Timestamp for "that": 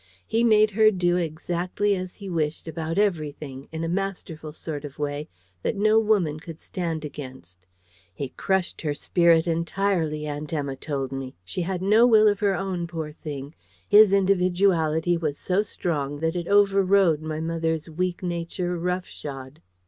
5.61-5.75, 16.19-16.35